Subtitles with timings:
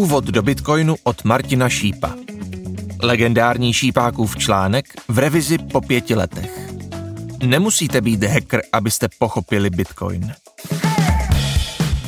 [0.00, 2.14] Úvod do Bitcoinu od Martina Šípa.
[3.02, 6.70] Legendární šípákův článek v revizi po pěti letech.
[7.46, 10.32] Nemusíte být hacker, abyste pochopili Bitcoin.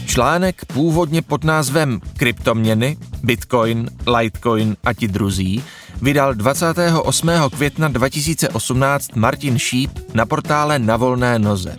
[0.07, 5.65] Článek původně pod názvem Kryptoměny, Bitcoin, Litecoin a ti druzí
[6.03, 7.31] vydal 28.
[7.57, 11.77] května 2018 Martin Šíp na portále Na volné noze.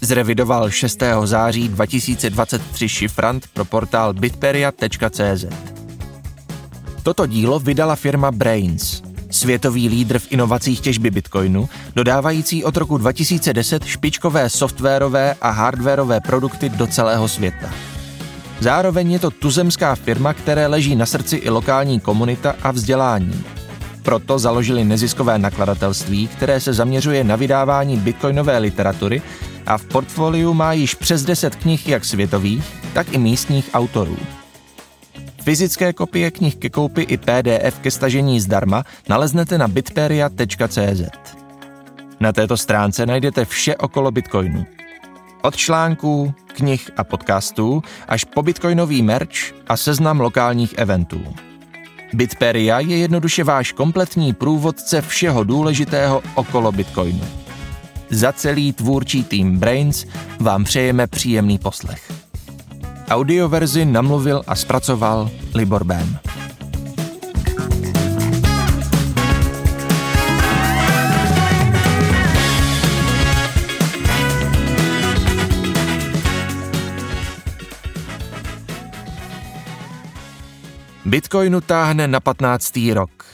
[0.00, 0.98] Zrevidoval 6.
[1.24, 5.44] září 2023 šifrant pro portál bitperia.cz.
[7.02, 13.84] Toto dílo vydala firma Brains, světový lídr v inovacích těžby bitcoinu, dodávající od roku 2010
[13.84, 17.70] špičkové softwarové a hardwarové produkty do celého světa.
[18.60, 23.44] Zároveň je to tuzemská firma, které leží na srdci i lokální komunita a vzdělání.
[24.02, 29.22] Proto založili neziskové nakladatelství, které se zaměřuje na vydávání bitcoinové literatury
[29.68, 34.16] a v portfoliu má již přes 10 knih jak světových, tak i místních autorů.
[35.42, 41.02] Fyzické kopie knih ke koupi i PDF ke stažení zdarma naleznete na bitperia.cz.
[42.20, 44.66] Na této stránce najdete vše okolo Bitcoinu.
[45.42, 51.34] Od článků, knih a podcastů až po bitcoinový merch a seznam lokálních eventů.
[52.14, 57.47] Bitperia je jednoduše váš kompletní průvodce všeho důležitého okolo Bitcoinu.
[58.10, 60.06] Za celý tvůrčí tým Brains
[60.40, 62.12] vám přejeme příjemný poslech.
[63.10, 66.18] Audioverzi namluvil a zpracoval Libor Bém.
[81.04, 82.76] Bitcoinu táhne na 15.
[82.92, 83.24] rok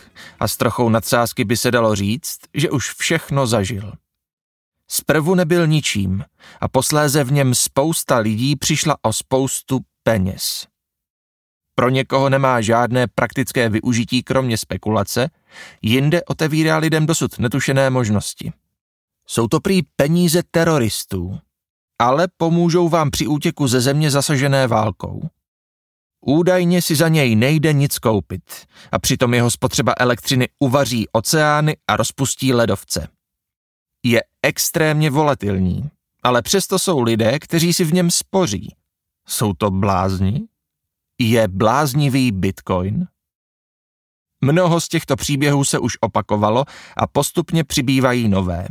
[0.41, 3.93] a s trochou nadsázky by se dalo říct, že už všechno zažil.
[4.91, 6.25] Zprvu nebyl ničím
[6.61, 10.67] a posléze v něm spousta lidí přišla o spoustu peněz.
[11.75, 15.31] Pro někoho nemá žádné praktické využití kromě spekulace,
[15.83, 18.53] jinde otevírá lidem dosud netušené možnosti.
[19.27, 21.39] Jsou to prý peníze teroristů,
[21.99, 25.29] ale pomůžou vám při útěku ze země zasažené válkou.
[26.27, 28.43] Údajně si za něj nejde nic koupit
[28.93, 33.09] a přitom jeho spotřeba elektřiny uvaří oceány a rozpustí ledovce.
[34.05, 35.91] Je extrémně volatilní,
[36.23, 38.75] ale přesto jsou lidé, kteří si v něm spoří.
[39.29, 40.49] Jsou to blázni?
[41.19, 43.07] Je bláznivý bitcoin?
[44.41, 46.65] Mnoho z těchto příběhů se už opakovalo
[46.97, 48.69] a postupně přibývají nové.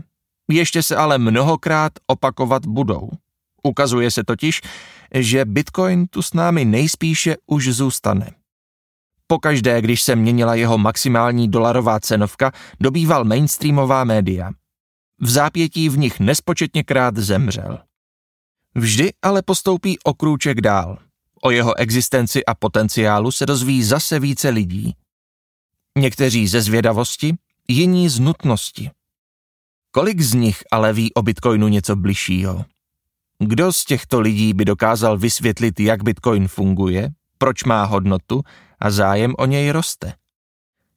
[0.50, 3.10] Ještě se ale mnohokrát opakovat budou.
[3.64, 4.62] Ukazuje se totiž,
[5.14, 8.32] že Bitcoin tu s námi nejspíše už zůstane.
[9.28, 14.52] Pokaždé, když se měnila jeho maximální dolarová cenovka, dobýval mainstreamová média.
[15.22, 17.80] V zápětí v nich nespočetněkrát zemřel.
[18.76, 20.98] Vždy ale postoupí o krůček dál.
[21.42, 24.96] O jeho existenci a potenciálu se dozví zase více lidí.
[25.98, 27.36] Někteří ze zvědavosti,
[27.68, 28.92] jiní z nutnosti.
[29.92, 32.66] Kolik z nich ale ví o Bitcoinu něco bližšího?
[33.40, 38.42] Kdo z těchto lidí by dokázal vysvětlit, jak Bitcoin funguje, proč má hodnotu
[38.80, 40.14] a zájem o něj roste?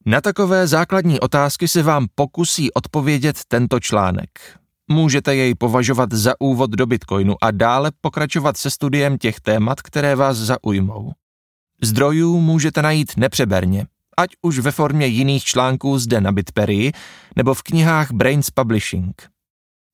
[0.09, 4.31] Na takové základní otázky se vám pokusí odpovědět tento článek.
[4.91, 10.17] Můžete jej považovat za úvod do Bitcoinu a dále pokračovat se studiem těch témat, které
[10.17, 11.13] vás zaujmou.
[11.83, 16.93] Zdrojů můžete najít nepřeberně, ať už ve formě jiných článků zde na Bitperii
[17.37, 19.29] nebo v knihách Brains Publishing.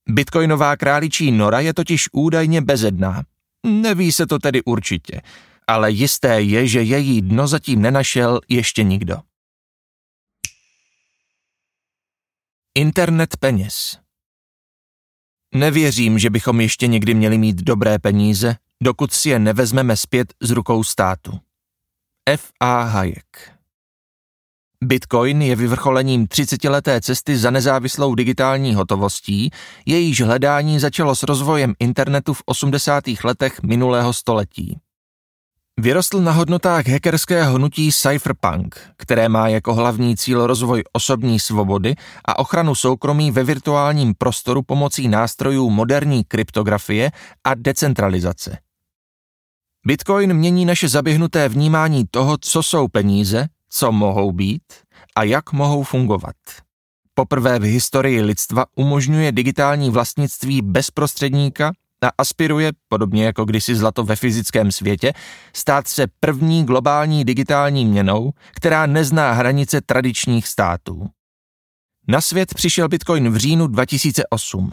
[0.08, 3.22] Bitcoinová králičí nora je totiž údajně bezedná.
[3.66, 5.20] Neví se to tedy určitě,
[5.66, 9.16] ale jisté je, že její dno zatím nenašel ještě nikdo.
[12.74, 13.98] Internet peněz
[15.54, 20.50] Nevěřím, že bychom ještě někdy měli mít dobré peníze, dokud si je nevezmeme zpět z
[20.50, 21.40] rukou státu.
[22.28, 22.50] F.
[22.60, 22.82] A.
[22.82, 23.52] Hayek
[24.82, 29.50] Bitcoin je vyvrcholením 30-leté cesty za nezávislou digitální hotovostí,
[29.86, 33.04] jejíž hledání začalo s rozvojem internetu v 80.
[33.24, 34.80] letech minulého století.
[35.82, 41.94] Vyrostl na hodnotách hackerského hnutí Cypherpunk, které má jako hlavní cíl rozvoj osobní svobody
[42.24, 47.10] a ochranu soukromí ve virtuálním prostoru pomocí nástrojů moderní kryptografie
[47.44, 48.58] a decentralizace.
[49.86, 54.62] Bitcoin mění naše zaběhnuté vnímání toho, co jsou peníze, co mohou být
[55.16, 56.36] a jak mohou fungovat.
[57.14, 61.72] Poprvé v historii lidstva umožňuje digitální vlastnictví bez prostředníka
[62.04, 65.12] a aspiruje, podobně jako kdysi zlato ve fyzickém světě,
[65.52, 71.08] stát se první globální digitální měnou, která nezná hranice tradičních států.
[72.08, 74.72] Na svět přišel Bitcoin v říjnu 2008.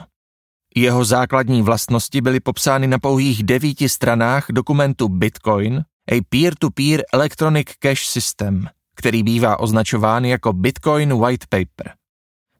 [0.76, 8.06] Jeho základní vlastnosti byly popsány na pouhých devíti stranách dokumentu Bitcoin, a peer-to-peer electronic cash
[8.06, 11.99] system, který bývá označován jako Bitcoin White Paper.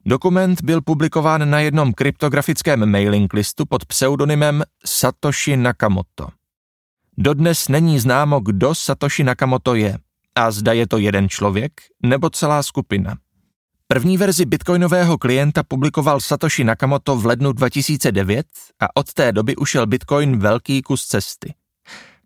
[0.06, 6.28] Dokument byl publikován na jednom kryptografickém mailing listu pod pseudonymem Satoshi Nakamoto.
[7.18, 9.98] Dodnes není známo, kdo Satoshi Nakamoto je
[10.34, 13.16] a zda je to jeden člověk nebo celá skupina.
[13.86, 18.46] První verzi bitcoinového klienta publikoval Satoshi Nakamoto v lednu 2009
[18.80, 21.54] a od té doby ušel bitcoin velký kus cesty.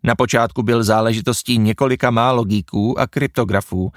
[0.03, 3.91] Na počátku byl záležitostí několika málo geeků a kryptografů.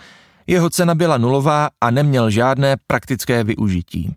[0.48, 4.14] Jeho cena byla nulová a neměl žádné praktické využití.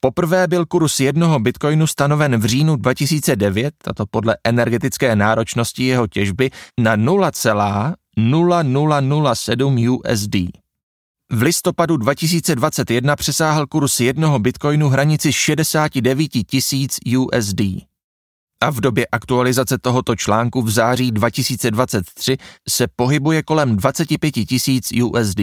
[0.00, 6.06] Poprvé byl kurz jednoho bitcoinu stanoven v říjnu 2009, a to podle energetické náročnosti jeho
[6.06, 6.50] těžby,
[6.80, 10.34] na 0,0007 USD.
[11.32, 17.60] V listopadu 2021 přesáhl kurz jednoho bitcoinu hranici 69 tisíc USD.
[18.60, 22.36] A v době aktualizace tohoto článku v září 2023
[22.68, 25.40] se pohybuje kolem 25 tisíc USD.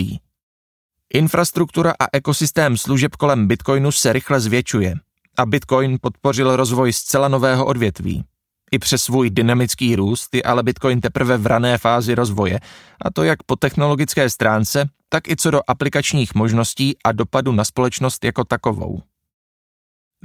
[1.13, 4.95] Infrastruktura a ekosystém služeb kolem Bitcoinu se rychle zvětšuje
[5.37, 8.23] a Bitcoin podpořil rozvoj zcela nového odvětví.
[8.71, 12.59] I přes svůj dynamický růst je ale Bitcoin teprve v rané fázi rozvoje,
[13.01, 17.63] a to jak po technologické stránce, tak i co do aplikačních možností a dopadu na
[17.63, 19.01] společnost jako takovou.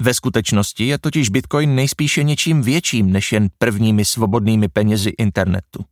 [0.00, 5.84] Ve skutečnosti je totiž Bitcoin nejspíše něčím větším než jen prvními svobodnými penězi internetu.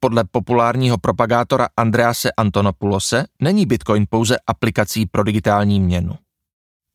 [0.00, 6.14] Podle populárního propagátora Andrease Antonopulose není Bitcoin pouze aplikací pro digitální měnu,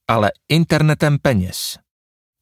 [0.09, 1.77] ale internetem peněz.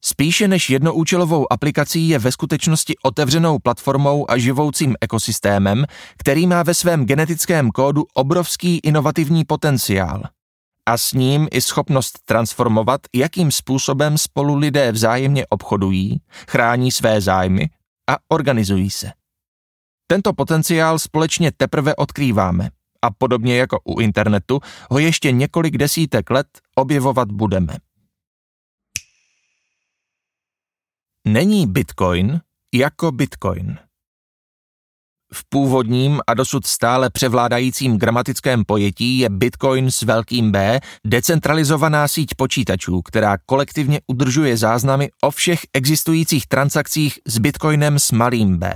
[0.04, 5.86] Spíše než jednoúčelovou aplikací je ve skutečnosti otevřenou platformou a živoucím ekosystémem,
[6.18, 10.24] který má ve svém genetickém kódu obrovský inovativní potenciál.
[10.86, 17.70] A s ním i schopnost transformovat, jakým způsobem spolu lidé vzájemně obchodují, chrání své zájmy
[18.10, 19.12] a organizují se.
[20.08, 22.70] Tento potenciál společně teprve odkrýváme
[23.02, 24.60] a podobně jako u internetu
[24.92, 27.78] ho ještě několik desítek let objevovat budeme.
[31.28, 32.42] Není Bitcoin
[32.74, 33.78] jako Bitcoin.
[35.34, 42.36] V původním a dosud stále převládajícím gramatickém pojetí je Bitcoin s velkým B decentralizovaná síť
[42.38, 48.74] počítačů, která kolektivně udržuje záznamy o všech existujících transakcích s Bitcoinem s malým b.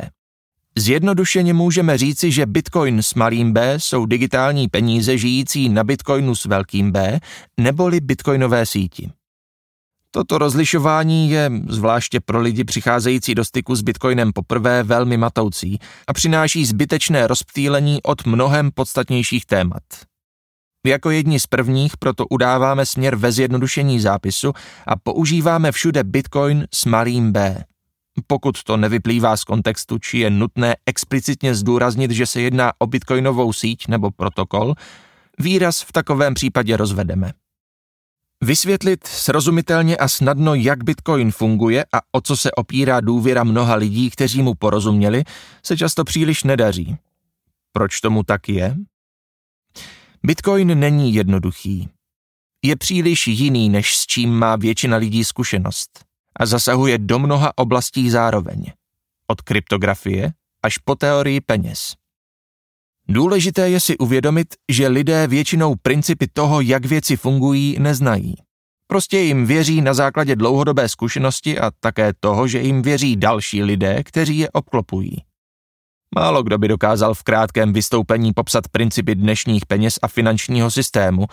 [0.78, 6.46] Zjednodušeně můžeme říci, že Bitcoin s malým b jsou digitální peníze žijící na Bitcoinu s
[6.46, 7.20] velkým B
[7.60, 9.12] neboli bitcoinové síti.
[10.16, 16.14] Toto rozlišování je, zvláště pro lidi přicházející do styku s bitcoinem poprvé, velmi matoucí a
[16.14, 19.84] přináší zbytečné rozptýlení od mnohem podstatnějších témat.
[20.86, 24.54] Jako jedni z prvních proto udáváme směr ve zjednodušení zápisu
[24.88, 27.64] a používáme všude bitcoin s malým b.
[28.28, 33.54] Pokud to nevyplývá z kontextu, či je nutné explicitně zdůraznit, že se jedná o bitcoinovou
[33.54, 34.74] síť nebo protokol,
[35.40, 37.32] výraz v takovém případě rozvedeme.
[38.46, 44.10] Vysvětlit srozumitelně a snadno, jak Bitcoin funguje a o co se opírá důvěra mnoha lidí,
[44.10, 45.24] kteří mu porozuměli,
[45.64, 46.98] se často příliš nedaří.
[47.72, 48.76] Proč tomu tak je?
[50.24, 51.90] Bitcoin není jednoduchý.
[52.66, 56.06] Je příliš jiný, než s čím má většina lidí zkušenost
[56.40, 58.72] a zasahuje do mnoha oblastí zároveň.
[59.28, 60.34] Od kryptografie
[60.64, 61.96] až po teorii peněz.
[63.08, 68.36] Důležité je si uvědomit, že lidé většinou principy toho, jak věci fungují, neznají.
[68.88, 74.04] Prostě jim věří na základě dlouhodobé zkušenosti a také toho, že jim věří další lidé,
[74.04, 75.18] kteří je obklopují.
[76.16, 81.26] Málo kdo by dokázal v krátkém vystoupení popsat principy dnešních peněz a finančního systému,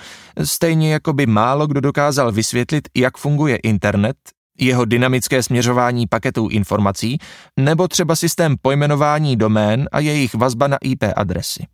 [0.45, 4.17] stejně jako by málo kdo dokázal vysvětlit, jak funguje internet,
[4.59, 7.19] jeho dynamické směřování paketů informací
[7.61, 11.67] nebo třeba systém pojmenování domén a jejich vazba na IP adresy.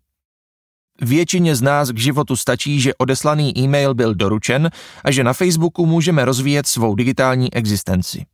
[1.00, 4.70] Většině z nás k životu stačí, že odeslaný e-mail byl doručen
[5.04, 8.26] a že na Facebooku můžeme rozvíjet svou digitální existenci.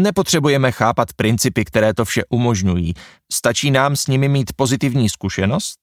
[0.00, 2.94] Nepotřebujeme chápat principy, které to vše umožňují.
[3.32, 5.78] Stačí nám s nimi mít pozitivní zkušenost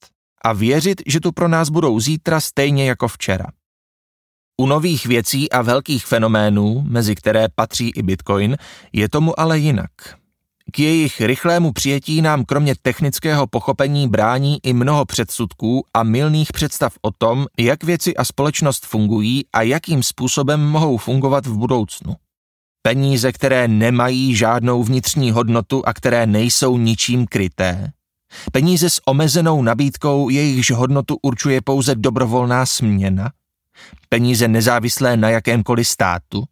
[0.45, 3.45] a věřit, že tu pro nás budou zítra stejně jako včera.
[4.57, 8.57] U nových věcí a velkých fenoménů, mezi které patří i Bitcoin,
[8.93, 9.91] je tomu ale jinak.
[10.72, 16.93] K jejich rychlému přijetí nám kromě technického pochopení brání i mnoho předsudků a milných představ
[17.01, 22.15] o tom, jak věci a společnost fungují a jakým způsobem mohou fungovat v budoucnu.
[22.81, 27.91] Peníze, které nemají žádnou vnitřní hodnotu a které nejsou ničím kryté.
[28.51, 33.31] Peníze s omezenou nabídkou, jejichž hodnotu určuje pouze dobrovolná směna–
[34.10, 36.44] peníze nezávislé na jakémkoliv státu,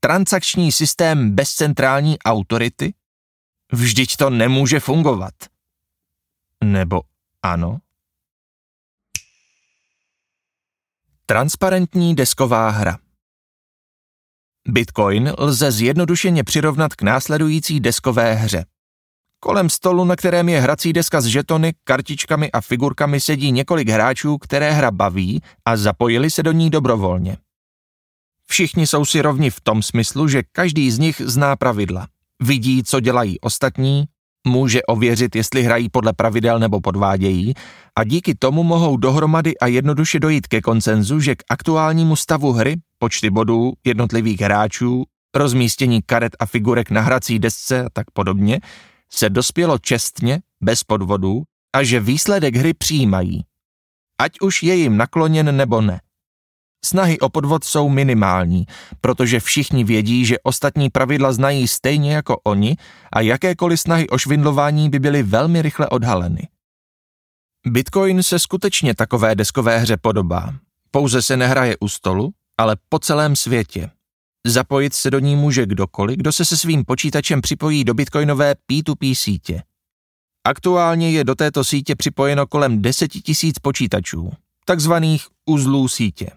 [0.00, 2.94] transakční systém bez centrální autority?
[3.72, 5.34] Vždyť to nemůže fungovat.
[6.64, 7.02] Nebo
[7.42, 7.78] ano?
[11.26, 12.98] Transparentní desková hra
[14.68, 18.64] Bitcoin lze zjednodušeně přirovnat k následující deskové hře.
[19.40, 24.38] Kolem stolu, na kterém je hrací deska s žetony, kartičkami a figurkami sedí několik hráčů,
[24.38, 27.36] které hra baví a zapojili se do ní dobrovolně.
[28.46, 32.06] Všichni jsou si rovni v tom smyslu, že každý z nich zná pravidla.
[32.42, 34.04] Vidí, co dělají ostatní,
[34.46, 37.54] může ověřit, jestli hrají podle pravidel nebo podvádějí
[37.98, 42.76] a díky tomu mohou dohromady a jednoduše dojít ke koncenzu, že k aktuálnímu stavu hry,
[42.98, 45.04] počty bodů, jednotlivých hráčů,
[45.34, 48.60] rozmístění karet a figurek na hrací desce a tak podobně,
[49.12, 51.42] se dospělo čestně, bez podvodů
[51.76, 53.44] a že výsledek hry přijímají.
[54.20, 56.00] Ať už je jim nakloněn nebo ne.
[56.84, 58.66] Snahy o podvod jsou minimální,
[59.00, 62.76] protože všichni vědí, že ostatní pravidla znají stejně jako oni
[63.12, 66.48] a jakékoliv snahy o švindlování by byly velmi rychle odhaleny.
[67.66, 70.54] Bitcoin se skutečně takové deskové hře podobá.
[70.90, 73.90] Pouze se nehraje u stolu, ale po celém světě.
[74.46, 79.14] Zapojit se do ní může kdokoliv, kdo se se svým počítačem připojí do bitcoinové P2P
[79.14, 79.62] sítě.
[80.44, 84.32] Aktuálně je do této sítě připojeno kolem 10 tisíc počítačů,
[84.64, 86.30] takzvaných uzlů sítě.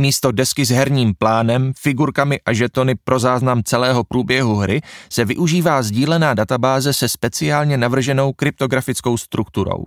[0.00, 4.80] Místo desky s herním plánem, figurkami a žetony pro záznam celého průběhu hry
[5.10, 9.84] se využívá sdílená databáze se speciálně navrženou kryptografickou strukturou.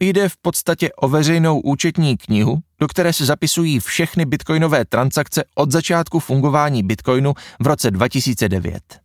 [0.00, 5.70] Jde v podstatě o veřejnou účetní knihu, do které se zapisují všechny bitcoinové transakce od
[5.70, 9.00] začátku fungování bitcoinu v roce 2009.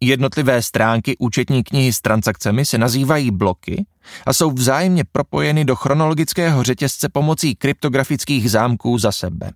[0.00, 3.86] Jednotlivé stránky účetní knihy s transakcemi se nazývají bloky
[4.26, 9.52] a jsou vzájemně propojeny do chronologického řetězce pomocí kryptografických zámků za sebe.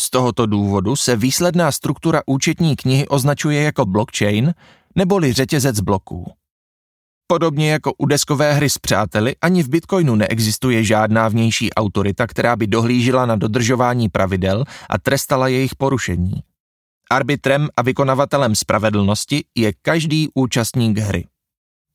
[0.00, 4.54] Z tohoto důvodu se výsledná struktura účetní knihy označuje jako blockchain
[4.94, 6.32] neboli řetězec bloků.
[7.30, 12.56] Podobně jako u deskové hry s přáteli, ani v Bitcoinu neexistuje žádná vnější autorita, která
[12.56, 16.32] by dohlížela na dodržování pravidel a trestala jejich porušení.
[17.10, 21.26] Arbitrem a vykonavatelem spravedlnosti je každý účastník hry.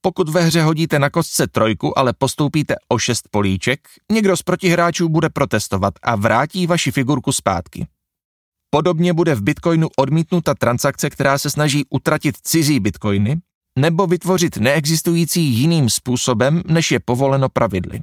[0.01, 3.79] Pokud ve hře hodíte na kostce trojku, ale postoupíte o šest políček,
[4.11, 7.87] někdo z protihráčů bude protestovat a vrátí vaši figurku zpátky.
[8.69, 13.41] Podobně bude v Bitcoinu odmítnuta transakce, která se snaží utratit cizí bitcoiny
[13.79, 17.99] nebo vytvořit neexistující jiným způsobem, než je povoleno pravidly.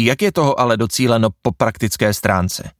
[0.00, 2.70] Jak je toho ale docíleno po praktické stránce?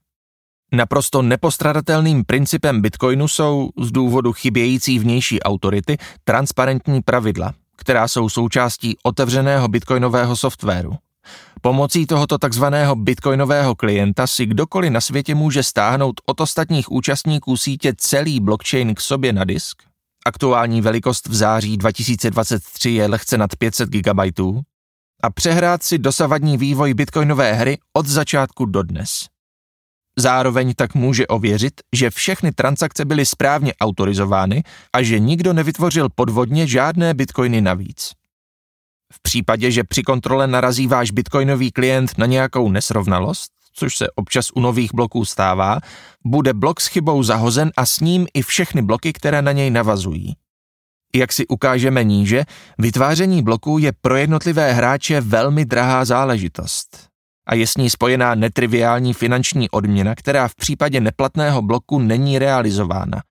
[0.71, 8.97] Naprosto nepostradatelným principem Bitcoinu jsou z důvodu chybějící vnější autority transparentní pravidla, která jsou součástí
[9.03, 10.93] otevřeného bitcoinového softwaru.
[11.61, 17.93] Pomocí tohoto takzvaného bitcoinového klienta si kdokoliv na světě může stáhnout od ostatních účastníků sítě
[17.97, 19.92] celý blockchain k sobě na disk.
[20.25, 24.39] Aktuální velikost v září 2023 je lehce nad 500 GB
[25.23, 29.27] a přehrát si dosavadní vývoj bitcoinové hry od začátku do dnes.
[30.19, 34.63] Zároveň tak může ověřit, že všechny transakce byly správně autorizovány
[34.93, 38.11] a že nikdo nevytvořil podvodně žádné bitcoiny navíc.
[39.13, 44.51] V případě, že při kontrole narazí váš bitcoinový klient na nějakou nesrovnalost, což se občas
[44.55, 45.79] u nových bloků stává,
[46.25, 50.35] bude blok s chybou zahozen a s ním i všechny bloky, které na něj navazují.
[51.15, 52.45] Jak si ukážeme níže,
[52.77, 57.07] vytváření bloků je pro jednotlivé hráče velmi drahá záležitost
[57.47, 63.21] a je s ní spojená netriviální finanční odměna, která v případě neplatného bloku není realizována.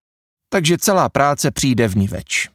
[0.49, 2.49] Takže celá práce přijde v ní več.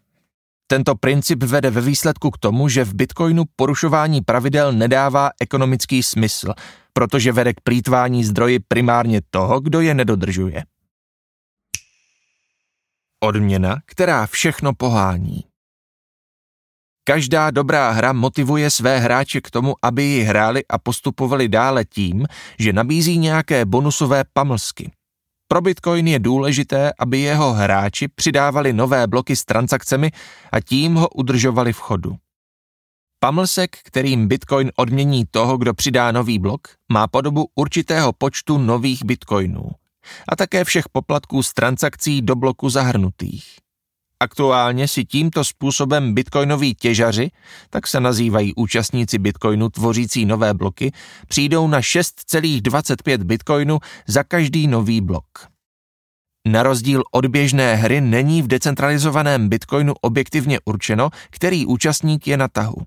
[0.68, 6.54] Tento princip vede ve výsledku k tomu, že v Bitcoinu porušování pravidel nedává ekonomický smysl,
[6.94, 10.64] protože vede k plítvání zdroji primárně toho, kdo je nedodržuje.
[13.20, 15.44] Odměna, která všechno pohání.
[17.04, 22.26] Každá dobrá hra motivuje své hráče k tomu, aby ji hráli a postupovali dále tím,
[22.60, 24.92] že nabízí nějaké bonusové pamlsky.
[25.48, 30.12] Pro Bitcoin je důležité, aby jeho hráči přidávali nové bloky s transakcemi
[30.52, 32.16] a tím ho udržovali v chodu.
[33.20, 39.70] Pamlsek, kterým Bitcoin odmění toho, kdo přidá nový blok, má podobu určitého počtu nových bitcoinů
[40.30, 43.67] a také všech poplatků z transakcí do bloku zahrnutých.
[44.20, 47.32] Aktuálně si tímto způsobem bitcoinoví těžaři,
[47.70, 50.92] tak se nazývají účastníci bitcoinu tvořící nové bloky,
[51.28, 55.48] přijdou na 6,25 bitcoinu za každý nový blok.
[56.48, 62.48] Na rozdíl od běžné hry není v decentralizovaném bitcoinu objektivně určeno, který účastník je na
[62.48, 62.78] tahu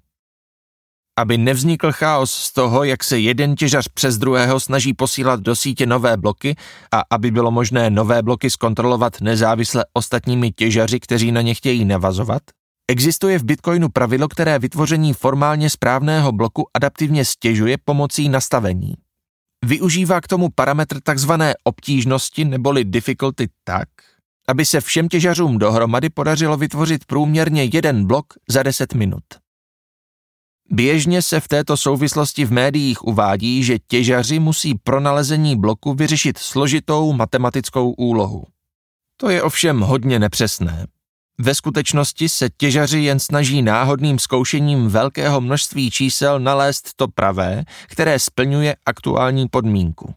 [1.18, 5.86] aby nevznikl chaos z toho, jak se jeden těžař přes druhého snaží posílat do sítě
[5.86, 6.56] nové bloky
[6.94, 12.42] a aby bylo možné nové bloky zkontrolovat nezávisle ostatními těžaři, kteří na ně chtějí navazovat,
[12.90, 18.94] Existuje v Bitcoinu pravidlo, které vytvoření formálně správného bloku adaptivně stěžuje pomocí nastavení.
[19.64, 23.88] Využívá k tomu parametr takzvané obtížnosti neboli difficulty tak,
[24.48, 29.24] aby se všem těžařům dohromady podařilo vytvořit průměrně jeden blok za 10 minut.
[30.72, 36.38] Běžně se v této souvislosti v médiích uvádí, že těžaři musí pro nalezení bloku vyřešit
[36.38, 38.44] složitou matematickou úlohu.
[39.16, 40.86] To je ovšem hodně nepřesné.
[41.38, 48.18] Ve skutečnosti se těžaři jen snaží náhodným zkoušením velkého množství čísel nalézt to pravé, které
[48.18, 50.14] splňuje aktuální podmínku.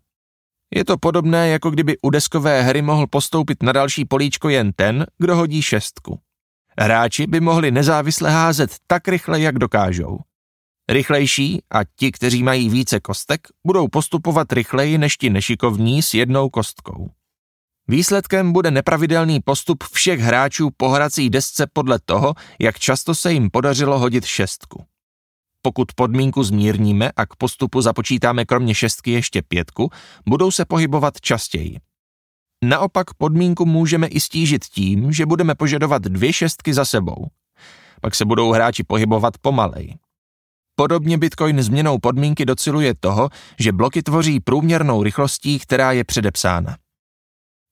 [0.76, 5.06] Je to podobné, jako kdyby u deskové hry mohl postoupit na další políčko jen ten,
[5.18, 6.20] kdo hodí šestku.
[6.80, 10.20] Hráči by mohli nezávisle házet tak rychle, jak dokážou.
[10.94, 16.50] Rychlejší a ti, kteří mají více kostek, budou postupovat rychleji než ti nešikovní s jednou
[16.50, 17.12] kostkou.
[17.88, 23.50] Výsledkem bude nepravidelný postup všech hráčů po hrací desce podle toho, jak často se jim
[23.50, 24.86] podařilo hodit šestku.
[25.62, 29.90] Pokud podmínku zmírníme a k postupu započítáme kromě šestky ještě pětku,
[30.30, 31.80] budou se pohybovat častěji.
[32.64, 37.28] Naopak podmínku můžeme i stížit tím, že budeme požadovat dvě šestky za sebou.
[38.02, 39.98] Pak se budou hráči pohybovat pomalej.
[40.76, 46.78] Podobně Bitcoin změnou podmínky dociluje toho, že bloky tvoří průměrnou rychlostí, která je předepsána.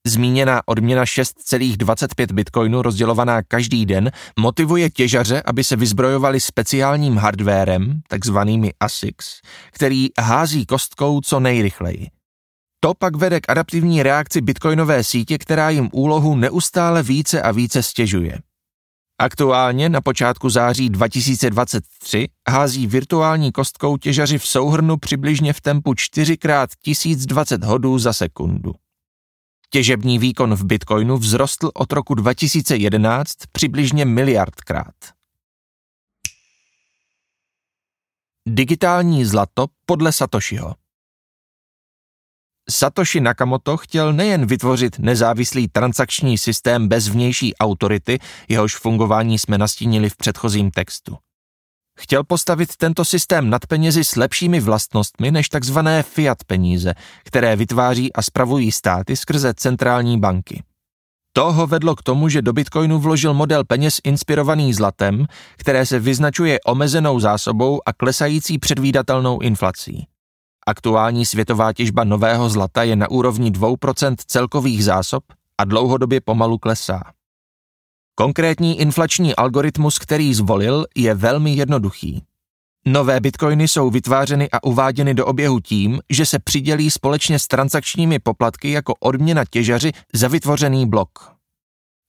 [0.08, 8.74] Zmíněná odměna 6,25 bitcoinu rozdělovaná každý den motivuje těžaře, aby se vyzbrojovali speciálním hardwarem, takzvanými
[8.80, 9.42] ASICs,
[9.72, 12.08] který hází kostkou co nejrychleji.
[12.80, 17.84] To pak vede k adaptivní reakci bitcoinové sítě, která jim úlohu neustále více a více
[17.84, 18.40] stěžuje.
[19.22, 27.66] Aktuálně na počátku září 2023 hází virtuální kostkou těžaři v souhrnu přibližně v tempu 4x1020
[27.66, 28.74] hodů za sekundu.
[29.70, 34.96] Těžební výkon v Bitcoinu vzrostl od roku 2011 přibližně miliardkrát.
[38.48, 40.76] Digitální zlato podle Satoshiho
[42.72, 50.10] Satoshi Nakamoto chtěl nejen vytvořit nezávislý transakční systém bez vnější autority, jehož fungování jsme nastínili
[50.10, 51.18] v předchozím textu.
[52.00, 58.14] Chtěl postavit tento systém nad penězi s lepšími vlastnostmi než takzvané fiat peníze, které vytváří
[58.14, 60.64] a spravují státy skrze centrální banky.
[61.34, 65.26] To ho vedlo k tomu, že do Bitcoinu vložil model peněz inspirovaný zlatem,
[65.58, 70.08] které se vyznačuje omezenou zásobou a klesající předvídatelnou inflací.
[70.68, 75.24] Aktuální světová těžba nového zlata je na úrovni 2% celkových zásob
[75.58, 77.04] a dlouhodobě pomalu klesá.
[78.16, 82.24] Konkrétní inflační algoritmus, který zvolil, je velmi jednoduchý.
[82.86, 88.20] Nové bitcoiny jsou vytvářeny a uváděny do oběhu tím, že se přidělí společně s transakčními
[88.20, 91.36] poplatky jako odměna těžaři za vytvořený blok.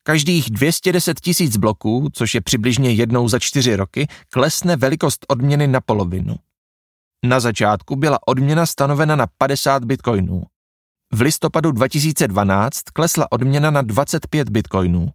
[0.03, 5.81] Každých 210 tisíc bloků, což je přibližně jednou za čtyři roky, klesne velikost odměny na
[5.81, 6.37] polovinu.
[7.25, 10.43] Na začátku byla odměna stanovena na 50 bitcoinů.
[11.13, 15.09] V listopadu 2012 klesla odměna na 25 bitcoinů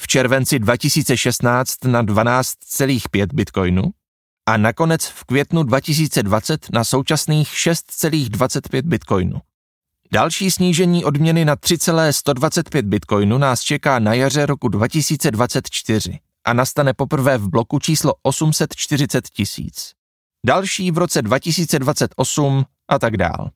[0.00, 3.82] v červenci 2016 na 12,5 bitcoinů
[4.48, 9.40] a nakonec v květnu 2020 na současných 6,25 bitcoinů.
[10.12, 17.38] Další snížení odměny na 3,125 bitcoinu nás čeká na jaře roku 2024 a nastane poprvé
[17.38, 19.97] v bloku číslo 840 tisíc.
[20.46, 23.50] Další v roce 2028 a tak dál.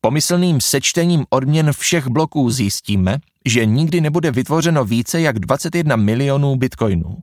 [0.00, 7.18] Pomyslným sečtením odměn všech bloků zjistíme, že nikdy nebude vytvořeno více jak 21 milionů bitcoinů.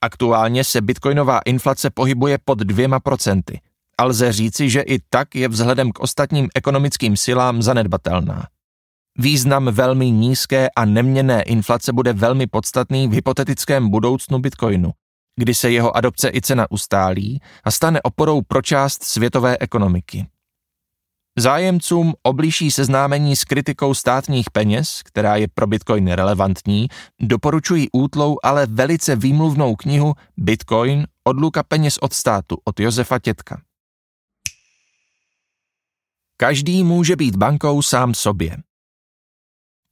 [0.00, 3.60] Aktuálně se bitcoinová inflace pohybuje pod dvěma procenty
[3.98, 8.46] a lze říci, že i tak je vzhledem k ostatním ekonomickým silám zanedbatelná.
[9.18, 14.90] Význam velmi nízké a neměné inflace bude velmi podstatný v hypotetickém budoucnu bitcoinu,
[15.36, 20.26] kdy se jeho adopce i cena ustálí a stane oporou pro část světové ekonomiky.
[21.38, 26.88] Zájemcům oblíží seznámení s kritikou státních peněz, která je pro Bitcoin relevantní,
[27.20, 33.62] doporučují útlou, ale velice výmluvnou knihu Bitcoin odluka peněz od státu od Josefa Tětka.
[36.36, 38.56] Každý může být bankou sám sobě.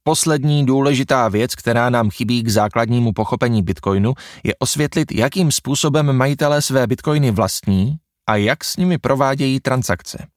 [0.03, 6.61] Poslední důležitá věc, která nám chybí k základnímu pochopení Bitcoinu, je osvětlit, jakým způsobem majitelé
[6.61, 7.97] své Bitcoiny vlastní
[8.29, 10.27] a jak s nimi provádějí transakce.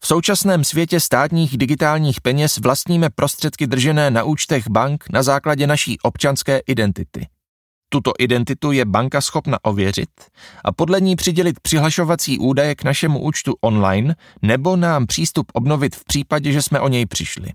[0.00, 5.98] V současném světě státních digitálních peněz vlastníme prostředky držené na účtech bank na základě naší
[6.02, 7.26] občanské identity.
[7.88, 10.10] Tuto identitu je banka schopna ověřit
[10.64, 16.04] a podle ní přidělit přihlašovací údaje k našemu účtu online nebo nám přístup obnovit v
[16.04, 17.52] případě, že jsme o něj přišli.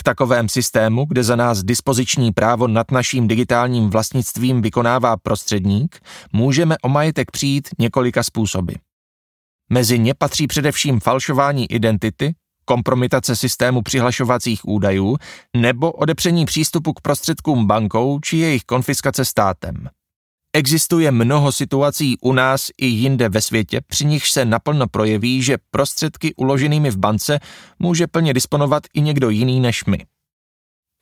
[0.00, 6.00] V takovém systému, kde za nás dispoziční právo nad naším digitálním vlastnictvím vykonává prostředník,
[6.32, 8.72] můžeme o majetek přijít několika způsoby.
[9.70, 12.34] Mezi ně patří především falšování identity,
[12.64, 15.16] kompromitace systému přihlašovacích údajů
[15.56, 19.88] nebo odepření přístupu k prostředkům bankou či jejich konfiskace státem.
[20.52, 25.58] Existuje mnoho situací u nás i jinde ve světě, při nichž se naplno projeví, že
[25.70, 27.40] prostředky uloženými v bance
[27.78, 30.06] může plně disponovat i někdo jiný než my.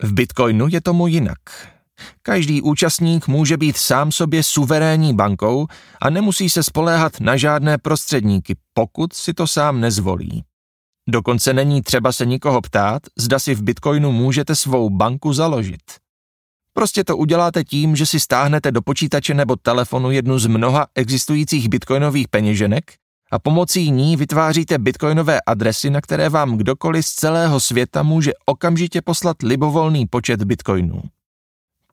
[0.03, 1.39] V Bitcoinu je tomu jinak.
[2.21, 5.67] Každý účastník může být sám sobě suverénní bankou
[6.01, 10.43] a nemusí se spoléhat na žádné prostředníky, pokud si to sám nezvolí.
[11.09, 15.81] Dokonce není třeba se nikoho ptát, zda si v Bitcoinu můžete svou banku založit.
[16.79, 21.69] Prostě to uděláte tím, že si stáhnete do počítače nebo telefonu jednu z mnoha existujících
[21.69, 22.93] bitcoinových peněženek
[23.31, 29.01] a pomocí ní vytváříte bitcoinové adresy, na které vám kdokoliv z celého světa může okamžitě
[29.01, 31.01] poslat libovolný počet bitcoinů.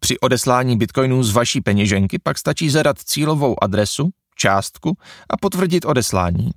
[0.01, 4.97] Při odeslání bitcoinů z vaší peněženky pak stačí zadat cílovou adresu, částku
[5.31, 6.51] a potvrdit odeslání.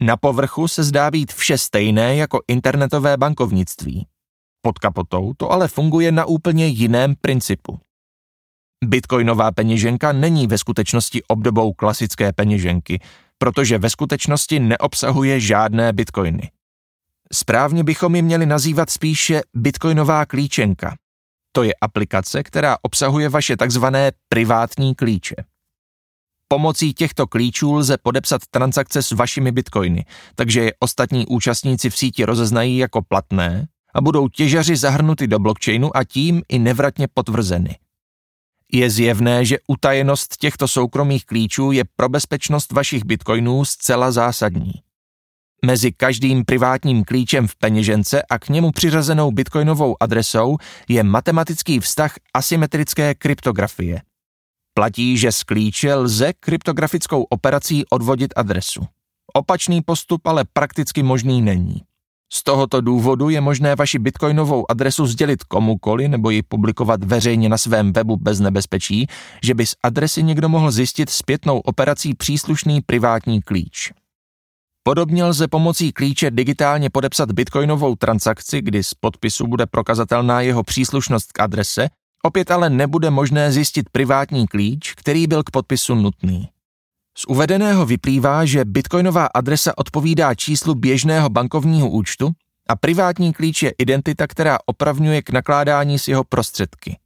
[0.00, 4.06] Na povrchu se zdá být vše stejné jako internetové bankovnictví.
[4.62, 7.80] Pod kapotou to ale funguje na úplně jiném principu.
[8.84, 13.00] Bitcoinová peněženka není ve skutečnosti obdobou klasické peněženky,
[13.38, 16.50] protože ve skutečnosti neobsahuje žádné bitcoiny.
[17.32, 20.96] Správně bychom ji měli nazývat spíše bitcoinová klíčenka.
[21.52, 25.36] To je aplikace, která obsahuje vaše takzvané privátní klíče.
[26.48, 32.24] Pomocí těchto klíčů lze podepsat transakce s vašimi bitcoiny, takže je ostatní účastníci v síti
[32.24, 37.78] rozeznají jako platné a budou těžaři zahrnuty do blockchainu a tím i nevratně potvrzeny.
[38.72, 44.72] Je zjevné, že utajenost těchto soukromých klíčů je pro bezpečnost vašich bitcoinů zcela zásadní.
[45.64, 50.56] Mezi každým privátním klíčem v peněžence a k němu přiřazenou bitcoinovou adresou
[50.88, 54.02] je matematický vztah asymetrické kryptografie.
[54.74, 58.86] Platí, že z klíče lze kryptografickou operací odvodit adresu.
[59.34, 61.82] Opačný postup ale prakticky možný není.
[62.32, 67.58] Z tohoto důvodu je možné vaši bitcoinovou adresu sdělit komukoli nebo ji publikovat veřejně na
[67.58, 69.06] svém webu bez nebezpečí,
[69.42, 73.92] že by z adresy někdo mohl zjistit zpětnou operací příslušný privátní klíč.
[74.82, 81.32] Podobně lze pomocí klíče digitálně podepsat bitcoinovou transakci, kdy z podpisu bude prokazatelná jeho příslušnost
[81.32, 81.88] k adrese,
[82.22, 86.48] opět ale nebude možné zjistit privátní klíč, který byl k podpisu nutný.
[87.18, 92.30] Z uvedeného vyplývá, že bitcoinová adresa odpovídá číslu běžného bankovního účtu
[92.68, 96.98] a privátní klíč je identita, která opravňuje k nakládání s jeho prostředky.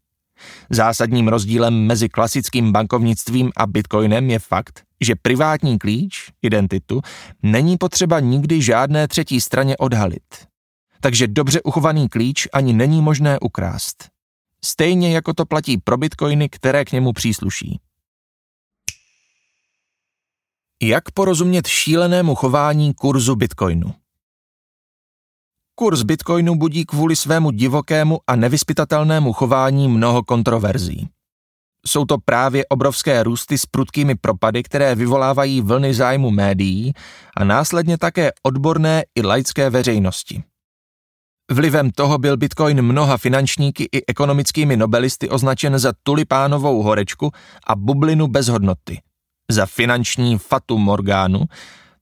[0.70, 7.01] Zásadním rozdílem mezi klasickým bankovnictvím a bitcoinem je fakt, že privátní klíč, identitu,
[7.42, 10.46] není potřeba nikdy žádné třetí straně odhalit.
[11.01, 14.09] Takže dobře uchovaný klíč ani není možné ukrást.
[14.64, 17.81] Stejně jako to platí pro bitcoiny, které k němu přísluší.
[20.85, 23.95] Jak porozumět šílenému chování kurzu bitcoinu?
[25.75, 31.09] Kurs bitcoinu budí kvůli svému divokému a nevyspytatelnému chování mnoho kontroverzí.
[31.87, 36.92] Jsou to právě obrovské růsty s prudkými propady, které vyvolávají vlny zájmu médií
[37.37, 40.42] a následně také odborné i laické veřejnosti.
[41.51, 47.31] Vlivem toho byl Bitcoin mnoha finančníky i ekonomickými nobelisty označen za tulipánovou horečku
[47.66, 49.01] a bublinu bez hodnoty–
[49.53, 51.45] za finanční fatu Morgánu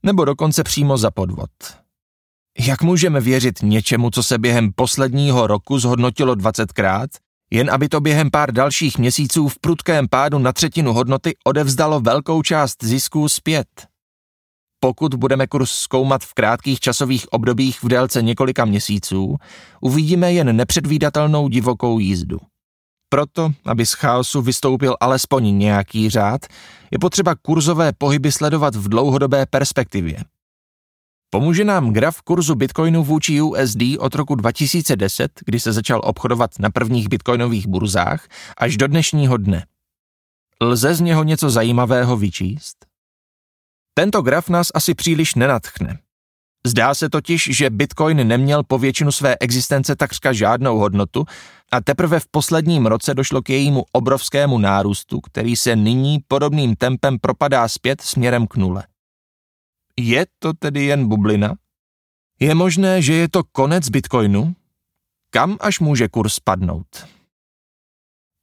[0.02, 1.50] nebo dokonce přímo za podvod.
[2.58, 7.08] Jak můžeme věřit něčemu, co se během posledního roku zhodnotilo 20krát,
[7.50, 12.42] jen aby to během pár dalších měsíců v prudkém pádu na třetinu hodnoty odevzdalo velkou
[12.42, 13.86] část zisků zpět?
[14.80, 19.36] Pokud budeme kurz zkoumat v krátkých časových obdobích v délce několika měsíců,
[19.80, 22.38] uvidíme jen nepředvídatelnou divokou jízdu.
[23.12, 26.46] Proto, aby z chaosu vystoupil alespoň nějaký řád,
[26.90, 30.24] je potřeba kurzové pohyby sledovat v dlouhodobé perspektivě.
[31.30, 36.70] Pomůže nám graf kurzu bitcoinu vůči USD od roku 2010, kdy se začal obchodovat na
[36.70, 39.66] prvních bitcoinových burzách, až do dnešního dne.
[40.62, 42.86] Lze z něho něco zajímavého vyčíst?
[43.94, 45.98] Tento graf nás asi příliš nenatchne.
[46.66, 51.24] Zdá se totiž, že Bitcoin neměl po většinu své existence takřka žádnou hodnotu
[51.72, 57.18] a teprve v posledním roce došlo k jejímu obrovskému nárůstu, který se nyní podobným tempem
[57.18, 58.84] propadá zpět směrem k nule.
[59.98, 61.54] Je to tedy jen bublina?
[62.40, 64.54] Je možné, že je to konec Bitcoinu?
[65.30, 66.86] Kam až může kurz spadnout?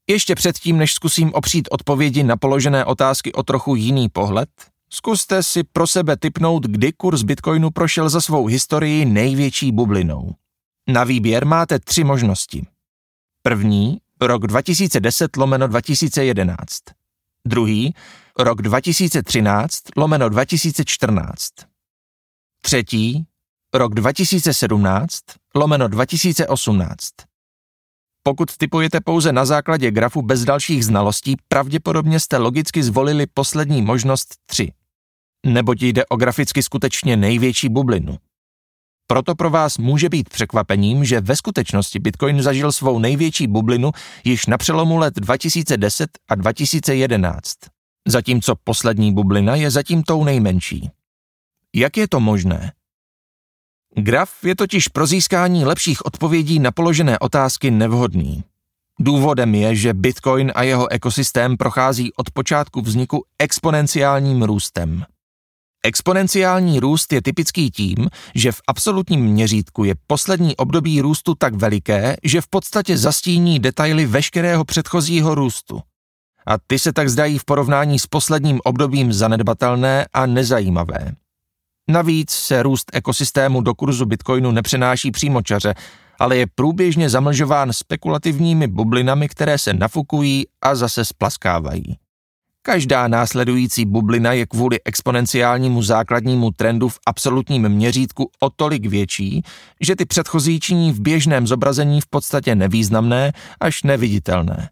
[0.09, 4.49] Ještě předtím, než zkusím opřít odpovědi na položené otázky o trochu jiný pohled,
[4.89, 10.35] Zkuste si pro sebe typnout, kdy kurz Bitcoinu prošel za svou historii největší bublinou.
[10.87, 12.65] Na výběr máte tři možnosti.
[13.41, 16.83] První, rok 2010 lomeno 2011.
[17.47, 17.93] Druhý,
[18.39, 21.49] rok 2013 lomeno 2014.
[22.61, 23.25] Třetí,
[23.73, 25.23] rok 2017
[25.55, 27.13] lomeno 2018.
[28.27, 34.35] Pokud typujete pouze na základě grafu bez dalších znalostí, pravděpodobně jste logicky zvolili poslední možnost
[34.45, 34.71] 3.
[35.45, 38.17] Neboť jde o graficky skutečně největší bublinu.
[39.07, 43.91] Proto pro vás může být překvapením, že ve skutečnosti Bitcoin zažil svou největší bublinu
[44.23, 47.53] již na přelomu let 2010 a 2011,
[48.07, 50.89] zatímco poslední bublina je zatím tou nejmenší.
[51.75, 52.71] Jak je to možné?
[53.99, 58.43] Graf je totiž pro získání lepších odpovědí na položené otázky nevhodný.
[58.99, 65.03] Důvodem je, že Bitcoin a jeho ekosystém prochází od počátku vzniku exponenciálním růstem.
[65.85, 72.15] Exponenciální růst je typický tím, že v absolutním měřítku je poslední období růstu tak veliké,
[72.23, 75.81] že v podstatě zastíní detaily veškerého předchozího růstu.
[76.47, 81.15] A ty se tak zdají v porovnání s posledním obdobím zanedbatelné a nezajímavé.
[81.89, 85.73] Navíc se růst ekosystému do kurzu Bitcoinu nepřenáší přímo čaře,
[86.19, 91.97] ale je průběžně zamlžován spekulativními bublinami, které se nafukují a zase splaskávají.
[92.61, 99.43] Každá následující bublina je kvůli exponenciálnímu základnímu trendu v absolutním měřítku o tolik větší,
[99.81, 104.69] že ty předchozí činí v běžném zobrazení v podstatě nevýznamné až neviditelné.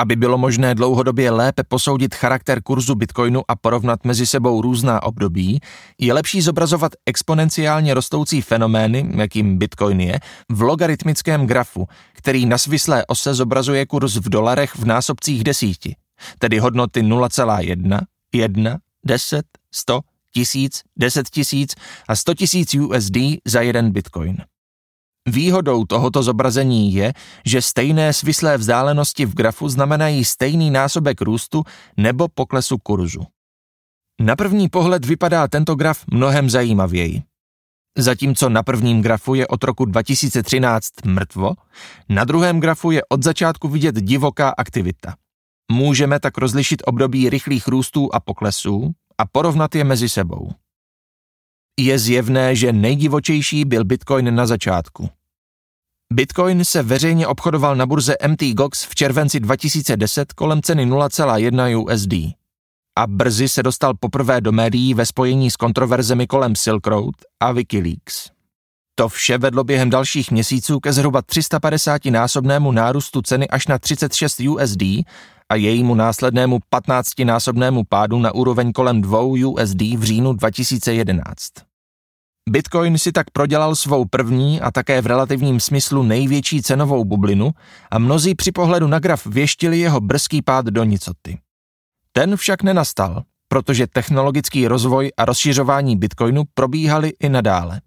[0.00, 5.60] Aby bylo možné dlouhodobě lépe posoudit charakter kurzu Bitcoinu a porovnat mezi sebou různá období,
[5.98, 13.06] je lepší zobrazovat exponenciálně rostoucí fenomény, jakým Bitcoin je, v logaritmickém grafu, který na svislé
[13.06, 15.96] ose zobrazuje kurz v dolarech v násobcích desíti,
[16.38, 18.00] tedy hodnoty 0,1,
[18.32, 20.00] 1, 10, 100,
[20.34, 21.74] 1000, 10 tisíc
[22.08, 24.36] a 100 tisíc USD za jeden Bitcoin.
[25.30, 27.12] Výhodou tohoto zobrazení je,
[27.44, 31.64] že stejné svislé vzdálenosti v grafu znamenají stejný násobek růstu
[31.96, 33.20] nebo poklesu kurzu.
[34.20, 37.22] Na první pohled vypadá tento graf mnohem zajímavěji.
[37.98, 41.52] Zatímco na prvním grafu je od roku 2013 mrtvo,
[42.08, 45.14] na druhém grafu je od začátku vidět divoká aktivita.
[45.72, 50.50] Můžeme tak rozlišit období rychlých růstů a poklesů a porovnat je mezi sebou.
[51.80, 55.08] Je zjevné, že nejdivočejší byl Bitcoin na začátku.
[56.14, 62.12] Bitcoin se veřejně obchodoval na burze MT Gox v červenci 2010 kolem ceny 0,1 USD.
[62.98, 67.52] A brzy se dostal poprvé do médií ve spojení s kontroverzemi kolem Silk Road a
[67.52, 68.30] Wikileaks.
[68.94, 74.40] To vše vedlo během dalších měsíců ke zhruba 350 násobnému nárůstu ceny až na 36
[74.40, 74.82] USD
[75.48, 81.67] a jejímu následnému 15 násobnému pádu na úroveň kolem 2 USD v říjnu 2011.
[82.48, 87.50] Bitcoin si tak prodělal svou první a také v relativním smyslu největší cenovou bublinu
[87.90, 91.38] a mnozí při pohledu na graf věštili jeho brzký pád do nicoty.
[92.12, 97.80] Ten však nenastal, protože technologický rozvoj a rozšiřování Bitcoinu probíhaly i nadále.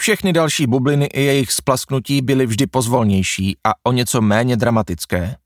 [0.00, 5.36] Všechny další bubliny i jejich splasknutí byly vždy pozvolnější a o něco méně dramatické.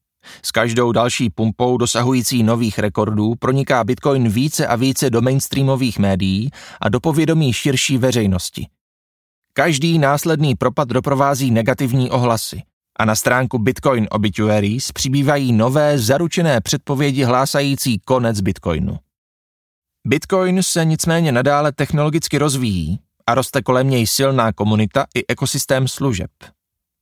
[0.43, 6.51] S každou další pumpou dosahující nových rekordů proniká Bitcoin více a více do mainstreamových médií
[6.81, 8.67] a do povědomí širší veřejnosti.
[9.53, 12.63] Každý následný propad doprovází negativní ohlasy
[12.99, 18.99] a na stránku Bitcoin Obituaries přibývají nové zaručené předpovědi hlásající konec Bitcoinu.
[20.07, 26.31] Bitcoin se nicméně nadále technologicky rozvíjí a roste kolem něj silná komunita i ekosystém služeb.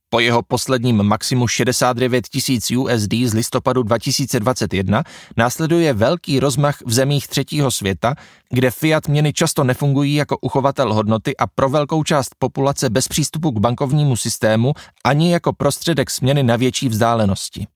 [0.09, 5.03] Po jeho posledním maximu 69 tisíc USD z listopadu 2021
[5.37, 8.15] následuje velký rozmach v zemích třetího světa,
[8.49, 13.51] kde fiat měny často nefungují jako uchovatel hodnoty a pro velkou část populace bez přístupu
[13.51, 14.73] k bankovnímu systému
[15.05, 17.67] ani jako prostředek směny na větší vzdálenosti.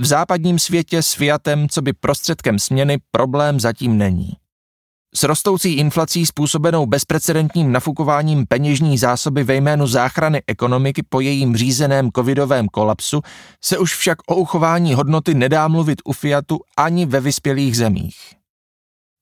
[0.00, 4.32] V západním světě s fiatem, co by prostředkem směny, problém zatím není.
[5.16, 12.10] S rostoucí inflací způsobenou bezprecedentním nafukováním peněžní zásoby ve jménu záchrany ekonomiky po jejím řízeném
[12.16, 13.20] covidovém kolapsu
[13.64, 18.16] se už však o uchování hodnoty nedá mluvit u Fiatu ani ve vyspělých zemích.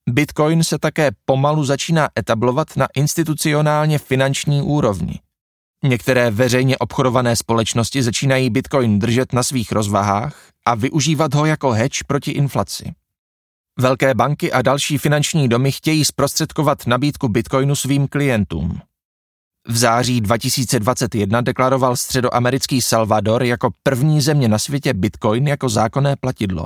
[0.09, 5.19] Bitcoin se také pomalu začíná etablovat na institucionálně finanční úrovni.
[5.83, 12.03] Některé veřejně obchodované společnosti začínají Bitcoin držet na svých rozvahách a využívat ho jako hedge
[12.07, 12.93] proti inflaci.
[13.79, 18.81] Velké banky a další finanční domy chtějí zprostředkovat nabídku bitcoinu svým klientům.
[19.67, 26.65] V září 2021 deklaroval středoamerický Salvador jako první země na světě bitcoin jako zákonné platidlo.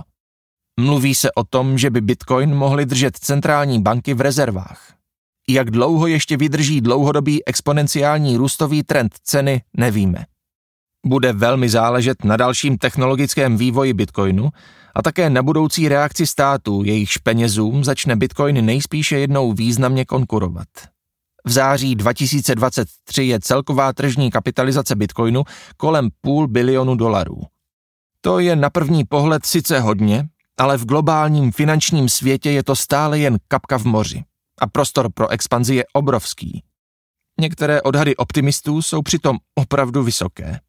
[0.79, 4.93] Mluví se o tom, že by bitcoin mohly držet centrální banky v rezervách.
[5.49, 10.25] Jak dlouho ještě vydrží dlouhodobý exponenciální růstový trend ceny, nevíme.
[11.07, 14.49] Bude velmi záležet na dalším technologickém vývoji Bitcoinu
[14.95, 20.67] a také na budoucí reakci států, jejichž penězům začne Bitcoin nejspíše jednou významně konkurovat.
[21.45, 25.43] V září 2023 je celková tržní kapitalizace Bitcoinu
[25.77, 27.41] kolem půl bilionu dolarů.
[28.21, 33.19] To je na první pohled sice hodně, ale v globálním finančním světě je to stále
[33.19, 34.23] jen kapka v moři
[34.61, 36.63] a prostor pro expanzi je obrovský.
[37.39, 40.59] Některé odhady optimistů jsou přitom opravdu vysoké.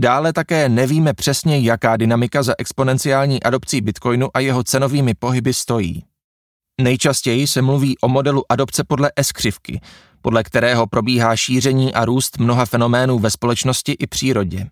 [0.00, 6.04] Dále také nevíme přesně, jaká dynamika za exponenciální adopcí Bitcoinu a jeho cenovými pohyby stojí.
[6.80, 9.80] Nejčastěji se mluví o modelu adopce podle S-křivky,
[10.22, 14.66] podle kterého probíhá šíření a růst mnoha fenoménů ve společnosti i přírodě.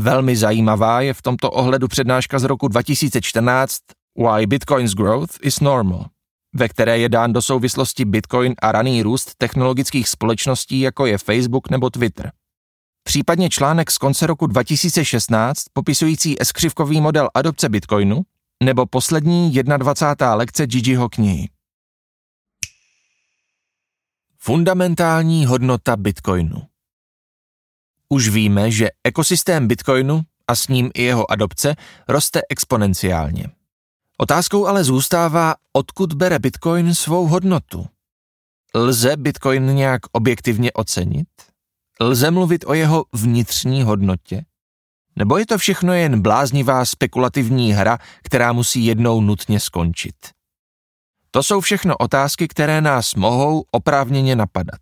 [0.00, 3.78] Velmi zajímavá je v tomto ohledu přednáška z roku 2014
[4.16, 6.06] Why Bitcoin's Growth is Normal,
[6.54, 11.70] ve které je dán do souvislosti Bitcoin a raný růst technologických společností, jako je Facebook
[11.70, 12.32] nebo Twitter.
[13.08, 18.22] Případně článek z konce roku 2016 popisující eskřivkový model adopce Bitcoinu
[18.62, 20.34] nebo poslední 21.
[20.34, 21.48] lekce Gigiho knihy.
[24.38, 26.62] Fundamentální hodnota Bitcoinu
[28.08, 31.76] už víme, že ekosystém Bitcoinu a s ním i jeho adopce
[32.08, 33.46] roste exponenciálně.
[34.18, 37.86] Otázkou ale zůstává, odkud bere Bitcoin svou hodnotu.
[38.74, 41.28] Lze Bitcoin nějak objektivně ocenit?
[42.00, 44.44] Lze mluvit o jeho vnitřní hodnotě?
[45.16, 50.14] Nebo je to všechno jen bláznivá spekulativní hra, která musí jednou nutně skončit?
[51.30, 54.80] To jsou všechno otázky, které nás mohou oprávněně napadat.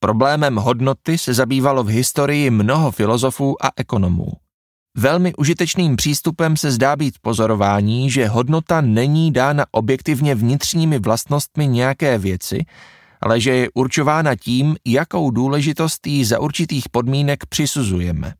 [0.00, 4.32] Problémem hodnoty se zabývalo v historii mnoho filozofů a ekonomů.
[4.96, 12.18] Velmi užitečným přístupem se zdá být pozorování, že hodnota není dána objektivně vnitřními vlastnostmi nějaké
[12.18, 12.66] věci,
[13.20, 18.34] ale že je určována tím, jakou důležitost jí za určitých podmínek přisuzujeme.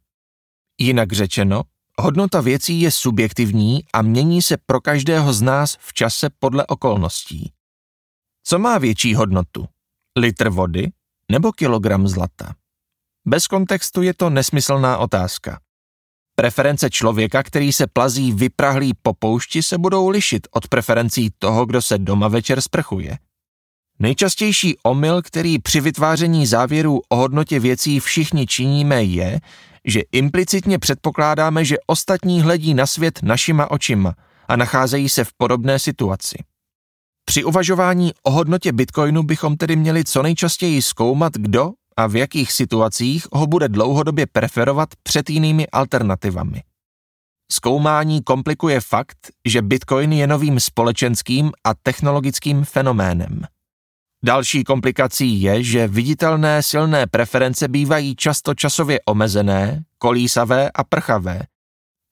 [0.81, 1.63] Jinak řečeno,
[2.01, 7.53] hodnota věcí je subjektivní a mění se pro každého z nás v čase podle okolností.
[8.45, 9.69] Co má větší hodnotu?
[10.19, 10.91] Litr vody
[11.31, 12.55] nebo kilogram zlata?
[13.27, 15.61] Bez kontextu je to nesmyslná otázka.
[16.35, 21.83] Preference člověka, který se plazí vyprahlý po poušti, se budou lišit od preferencí toho, kdo
[21.83, 23.19] se doma večer sprchuje.
[24.01, 29.41] Nejčastější omyl, který při vytváření závěrů o hodnotě věcí všichni činíme, je,
[29.85, 34.15] že implicitně předpokládáme, že ostatní hledí na svět našima očima
[34.49, 36.39] a nacházejí se v podobné situaci.
[37.25, 42.53] Při uvažování o hodnotě bitcoinu bychom tedy měli co nejčastěji zkoumat, kdo a v jakých
[42.53, 46.63] situacích ho bude dlouhodobě preferovat před jinými alternativami.
[47.53, 53.47] Zkoumání komplikuje fakt, že bitcoin je novým společenským a technologickým fenoménem.
[54.25, 61.43] Další komplikací je, že viditelné silné preference bývají často časově omezené, kolísavé a prchavé,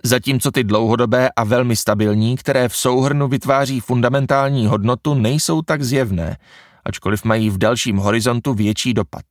[0.05, 6.37] zatímco ty dlouhodobé a velmi stabilní, které v souhrnu vytváří fundamentální hodnotu, nejsou tak zjevné,
[6.85, 9.25] ačkoliv mají v dalším horizontu větší dopad.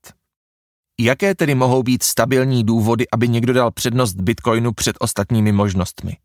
[1.00, 6.18] Jaké tedy mohou být stabilní důvody, aby někdo dal přednost Bitcoinu před ostatními možnostmi?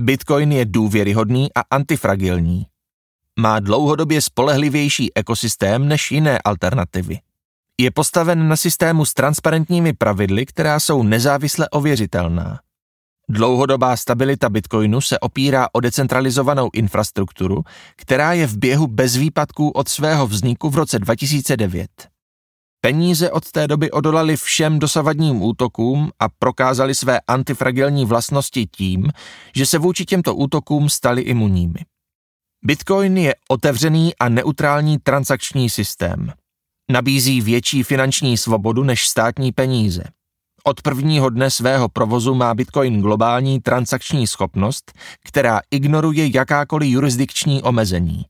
[0.00, 2.66] Bitcoin je důvěryhodný a antifragilní,
[3.38, 7.18] má dlouhodobě spolehlivější ekosystém než jiné alternativy.
[7.80, 12.60] Je postaven na systému s transparentními pravidly, která jsou nezávisle ověřitelná.
[13.30, 17.62] Dlouhodobá stabilita Bitcoinu se opírá o decentralizovanou infrastrukturu,
[17.96, 21.88] která je v běhu bez výpadků od svého vzniku v roce 2009.
[22.80, 29.12] Peníze od té doby odolaly všem dosavadním útokům a prokázali své antifragilní vlastnosti tím,
[29.56, 31.78] že se vůči těmto útokům stali imunními.
[32.64, 36.32] Bitcoin je otevřený a neutrální transakční systém.
[36.90, 40.04] Nabízí větší finanční svobodu než státní peníze.
[40.64, 44.92] Od prvního dne svého provozu má Bitcoin globální transakční schopnost,
[45.24, 48.24] která ignoruje jakákoliv jurisdikční omezení.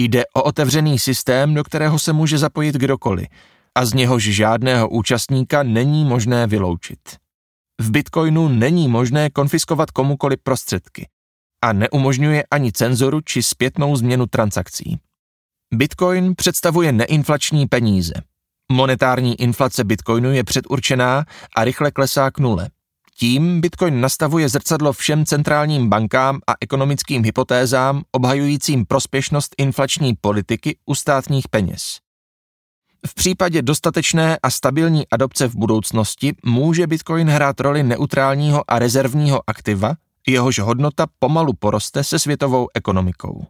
[0.00, 3.28] Jde o otevřený systém, do kterého se může zapojit kdokoliv
[3.74, 7.00] a z něhož žádného účastníka není možné vyloučit.
[7.80, 11.08] V Bitcoinu není možné konfiskovat komukoliv prostředky
[11.62, 14.98] a neumožňuje ani cenzoru či zpětnou změnu transakcí.
[15.74, 18.14] Bitcoin představuje neinflační peníze.
[18.72, 21.24] Monetární inflace Bitcoinu je předurčená
[21.56, 22.68] a rychle klesá k nule.
[23.18, 30.94] Tím Bitcoin nastavuje zrcadlo všem centrálním bankám a ekonomickým hypotézám obhajujícím prospěšnost inflační politiky u
[30.94, 31.98] státních peněz.
[33.06, 39.42] V případě dostatečné a stabilní adopce v budoucnosti může Bitcoin hrát roli neutrálního a rezervního
[39.46, 39.94] aktiva,
[40.28, 43.46] jehož hodnota pomalu poroste se světovou ekonomikou.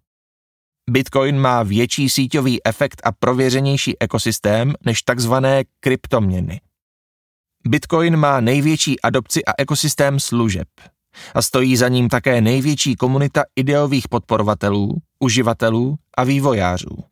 [0.90, 6.60] Bitcoin má větší síťový efekt a prověřenější ekosystém než takzvané kryptoměny.
[7.66, 10.68] Bitcoin má největší adopci a ekosystém služeb
[11.34, 17.07] a stojí za ním také největší komunita ideových podporovatelů, uživatelů a vývojářů.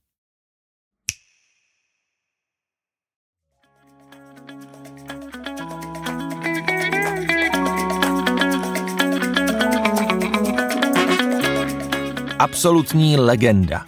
[12.38, 13.84] Absolutní legenda.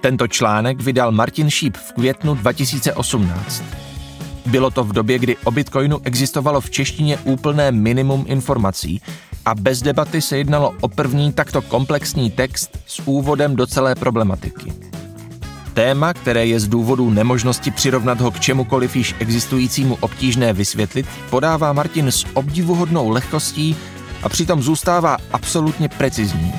[0.00, 3.62] Tento článek vydal Martin Šíp v květnu 2018.
[4.46, 9.02] Bylo to v době, kdy o Bitcoinu existovalo v češtině úplné minimum informací
[9.44, 14.72] a bez debaty se jednalo o první takto komplexní text s úvodem do celé problematiky.
[15.74, 21.72] Téma, které je z důvodu nemožnosti přirovnat ho k čemukoliv již existujícímu obtížné vysvětlit, podává
[21.72, 23.76] Martin s obdivuhodnou lehkostí
[24.24, 26.52] a přitom zůstává absolutně precizní.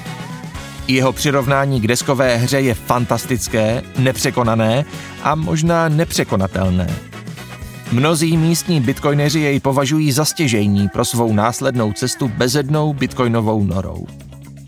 [0.88, 4.86] Jeho přirovnání k deskové hře je fantastické, nepřekonané
[5.24, 6.96] a možná nepřekonatelné.
[7.92, 14.08] Mnozí místní bitcoineři jej považují za stěžejní pro svou následnou cestu bezednou bitcoinovou norou.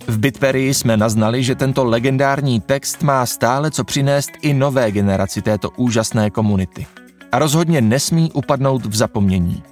[0.07, 5.41] V Bitperii jsme naznali, že tento legendární text má stále co přinést i nové generaci
[5.41, 6.87] této úžasné komunity.
[7.31, 9.63] A rozhodně nesmí upadnout v zapomnění.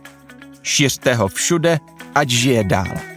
[0.62, 1.80] Šiřte ho všude,
[2.16, 3.15] ať žije dál.